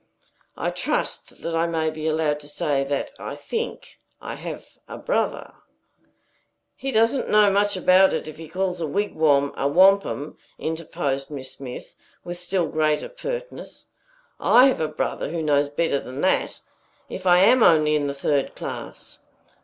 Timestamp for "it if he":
8.11-8.49